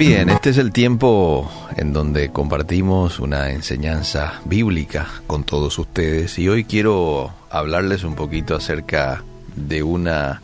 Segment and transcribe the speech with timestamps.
[0.00, 6.48] Bien, este es el tiempo en donde compartimos una enseñanza bíblica con todos ustedes y
[6.48, 9.22] hoy quiero hablarles un poquito acerca
[9.56, 10.40] de una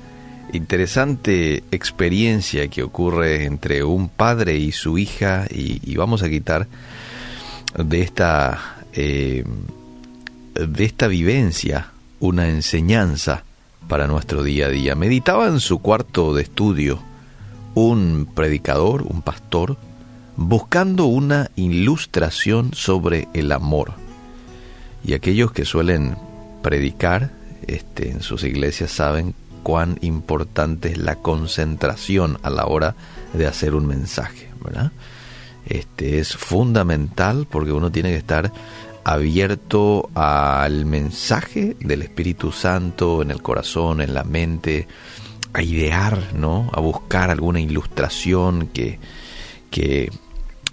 [0.52, 6.66] interesante experiencia que ocurre entre un padre y su hija y, vamos a quitar
[7.78, 9.42] de esta eh,
[10.52, 13.42] de esta vivencia una enseñanza
[13.88, 14.94] para nuestro día a día.
[14.94, 17.00] Meditaba en su cuarto de estudio
[17.76, 19.76] un predicador, un pastor,
[20.34, 23.92] buscando una ilustración sobre el amor.
[25.04, 26.16] Y aquellos que suelen
[26.62, 27.32] predicar
[27.66, 32.94] este, en sus iglesias saben cuán importante es la concentración a la hora
[33.34, 34.90] de hacer un mensaje, ¿verdad?
[35.66, 38.52] Este es fundamental porque uno tiene que estar
[39.04, 44.88] abierto al mensaje del Espíritu Santo en el corazón, en la mente,
[45.56, 46.70] a idear, ¿no?
[46.74, 48.98] A buscar alguna ilustración que,
[49.70, 50.12] que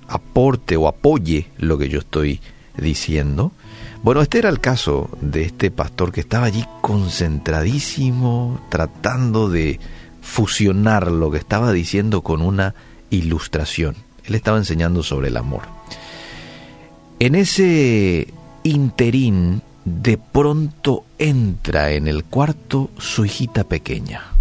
[0.09, 2.41] aporte o apoye lo que yo estoy
[2.77, 3.53] diciendo.
[4.03, 9.79] Bueno, este era el caso de este pastor que estaba allí concentradísimo, tratando de
[10.21, 12.75] fusionar lo que estaba diciendo con una
[13.09, 13.95] ilustración.
[14.25, 15.61] Él estaba enseñando sobre el amor.
[17.19, 24.32] En ese interín, de pronto entra en el cuarto su hijita pequeña.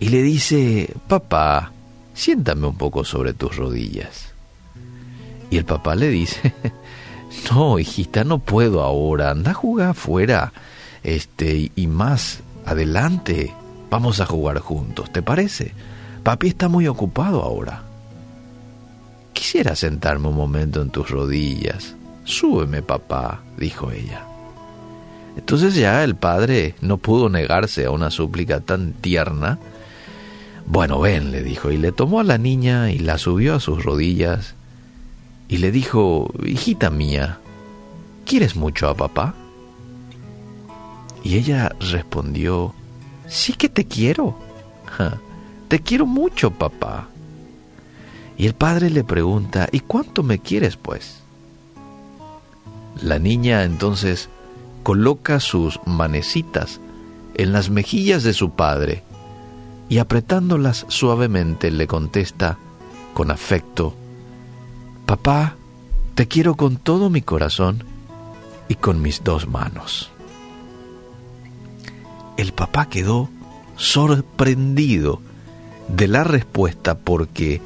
[0.00, 1.72] Y le dice, papá,
[2.14, 4.32] siéntame un poco sobre tus rodillas.
[5.50, 6.54] Y el papá le dice,
[7.50, 10.52] no, hijita, no puedo ahora, anda a jugar afuera.
[11.02, 13.54] Este, y más adelante
[13.90, 15.72] vamos a jugar juntos, ¿te parece?
[16.22, 17.82] Papi está muy ocupado ahora.
[19.32, 21.94] Quisiera sentarme un momento en tus rodillas.
[22.24, 24.26] Súbeme, papá, dijo ella.
[25.38, 29.58] Entonces ya el padre no pudo negarse a una súplica tan tierna.
[30.66, 33.84] Bueno, ven, le dijo, y le tomó a la niña y la subió a sus
[33.84, 34.54] rodillas
[35.48, 37.38] y le dijo, hijita mía,
[38.26, 39.34] ¿quieres mucho a papá?
[41.22, 42.74] Y ella respondió,
[43.28, 44.36] sí que te quiero.
[45.68, 47.08] te quiero mucho, papá.
[48.36, 51.20] Y el padre le pregunta, ¿y cuánto me quieres, pues?
[53.00, 54.28] La niña entonces
[54.88, 56.80] coloca sus manecitas
[57.34, 59.02] en las mejillas de su padre
[59.90, 62.56] y apretándolas suavemente le contesta
[63.12, 63.94] con afecto,
[65.04, 65.56] Papá,
[66.14, 67.84] te quiero con todo mi corazón
[68.66, 70.10] y con mis dos manos.
[72.38, 73.28] El papá quedó
[73.76, 75.20] sorprendido
[75.88, 77.60] de la respuesta porque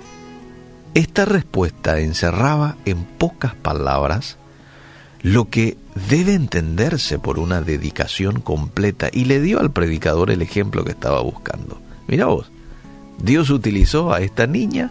[0.94, 4.38] esta respuesta encerraba en pocas palabras
[5.22, 5.76] lo que
[6.08, 11.20] debe entenderse por una dedicación completa y le dio al predicador el ejemplo que estaba
[11.20, 11.80] buscando.
[12.08, 12.50] Mira vos,
[13.22, 14.90] Dios utilizó a esta niña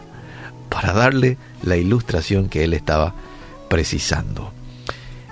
[0.70, 3.14] para darle la ilustración que él estaba
[3.68, 4.54] precisando.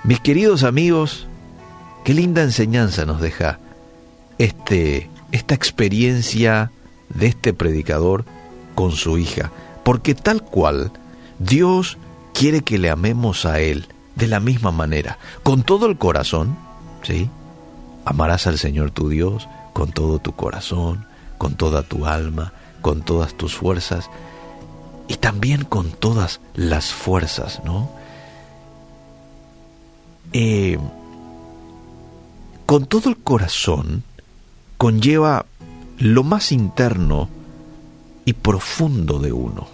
[0.04, 1.26] Mis queridos amigos,
[2.04, 3.58] qué linda enseñanza nos deja
[4.38, 6.72] este, esta experiencia
[7.08, 8.24] de este predicador
[8.74, 9.50] con su hija,
[9.82, 10.92] porque tal cual
[11.38, 11.96] Dios
[12.34, 16.56] quiere que le amemos a Él de la misma manera, con todo el corazón,
[17.02, 17.28] ¿sí?
[18.04, 21.06] Amarás al Señor tu Dios con todo tu corazón,
[21.38, 24.10] con toda tu alma, con todas tus fuerzas
[25.08, 27.90] y también con todas las fuerzas, ¿no?
[30.32, 30.78] Eh,
[32.66, 34.04] con todo el corazón
[34.76, 35.46] conlleva
[35.98, 37.28] lo más interno
[38.24, 39.66] y profundo de uno.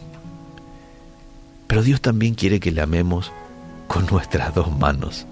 [1.67, 3.33] Pero Dios también quiere que le amemos
[3.87, 5.27] con nuestras dos manos.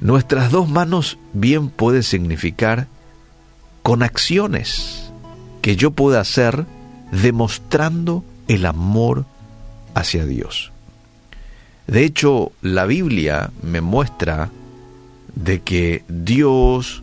[0.00, 2.86] Nuestras dos manos bien puede significar
[3.82, 5.10] con acciones
[5.62, 6.66] que yo pueda hacer
[7.10, 9.24] demostrando el amor
[9.94, 10.72] hacia Dios.
[11.86, 14.50] De hecho, la Biblia me muestra
[15.34, 17.02] de que Dios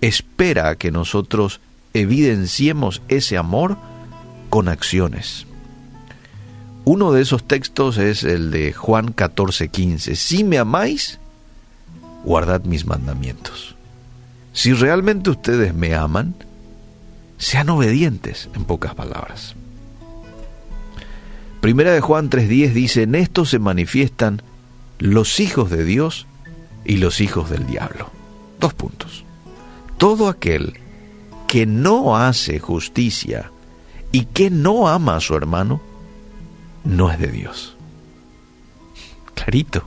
[0.00, 1.60] espera que nosotros
[1.94, 3.76] evidenciemos ese amor
[4.50, 5.46] con acciones.
[6.84, 10.16] Uno de esos textos es el de Juan 14:15.
[10.16, 11.18] Si me amáis,
[12.24, 13.74] guardad mis mandamientos.
[14.52, 16.34] Si realmente ustedes me aman,
[17.38, 19.54] sean obedientes, en pocas palabras.
[21.60, 24.42] Primera de Juan 3:10 dice, en esto se manifiestan
[24.98, 26.26] los hijos de Dios
[26.84, 28.10] y los hijos del diablo.
[28.60, 29.24] Dos puntos.
[29.96, 30.74] Todo aquel
[31.48, 33.50] que no hace justicia
[34.12, 35.80] y que no ama a su hermano,
[36.84, 37.76] no es de Dios.
[39.34, 39.84] Clarito.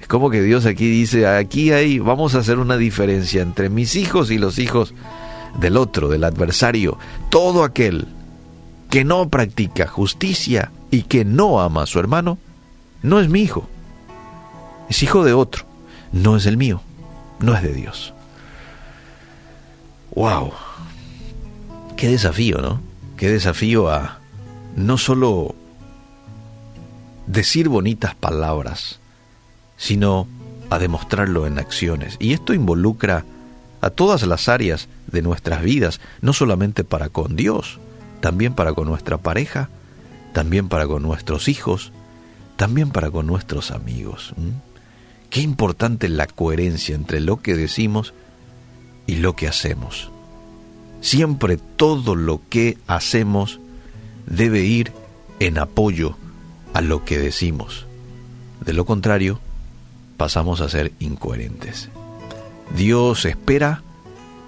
[0.00, 3.96] Es como que Dios aquí dice, aquí hay, vamos a hacer una diferencia entre mis
[3.96, 4.92] hijos y los hijos
[5.58, 6.98] del otro, del adversario.
[7.30, 8.06] Todo aquel
[8.90, 12.38] que no practica justicia y que no ama a su hermano,
[13.02, 13.68] no es mi hijo.
[14.88, 15.64] Es hijo de otro,
[16.12, 16.82] no es el mío,
[17.40, 18.12] no es de Dios.
[20.14, 20.52] ¡Wow!
[21.96, 22.80] Qué desafío, ¿no?
[23.16, 24.18] Qué desafío a
[24.76, 25.54] no solo
[27.34, 29.00] decir bonitas palabras,
[29.76, 30.26] sino
[30.70, 32.16] a demostrarlo en acciones.
[32.20, 33.24] Y esto involucra
[33.80, 37.78] a todas las áreas de nuestras vidas, no solamente para con Dios,
[38.20, 39.68] también para con nuestra pareja,
[40.32, 41.92] también para con nuestros hijos,
[42.56, 44.32] también para con nuestros amigos.
[45.28, 48.14] Qué importante la coherencia entre lo que decimos
[49.06, 50.10] y lo que hacemos.
[51.00, 53.60] Siempre todo lo que hacemos
[54.26, 54.92] debe ir
[55.40, 56.16] en apoyo
[56.74, 57.86] a lo que decimos.
[58.60, 59.40] De lo contrario,
[60.16, 61.88] pasamos a ser incoherentes.
[62.76, 63.82] Dios espera,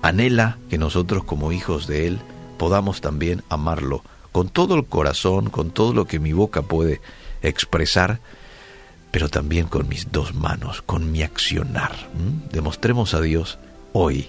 [0.02, 2.20] anhela que nosotros como hijos de Él
[2.58, 4.02] podamos también amarlo
[4.32, 7.00] con todo el corazón, con todo lo que mi boca puede
[7.43, 8.20] expresar,
[9.11, 11.93] pero también con mis dos manos, con mi accionar.
[12.52, 13.58] Demostremos a Dios
[13.93, 14.28] hoy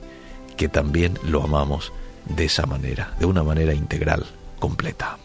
[0.55, 1.91] que también lo amamos
[2.25, 4.25] de esa manera, de una manera integral,
[4.59, 5.17] completa.